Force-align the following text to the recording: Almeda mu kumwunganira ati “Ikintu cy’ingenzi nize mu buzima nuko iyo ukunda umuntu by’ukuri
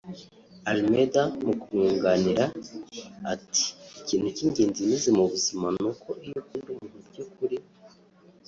Almeda 0.71 1.21
mu 1.43 1.51
kumwunganira 1.61 2.43
ati 3.33 3.65
“Ikintu 3.99 4.27
cy’ingenzi 4.35 4.81
nize 4.87 5.09
mu 5.17 5.23
buzima 5.31 5.67
nuko 5.77 6.09
iyo 6.25 6.37
ukunda 6.41 6.69
umuntu 6.71 6.99
by’ukuri 7.07 7.57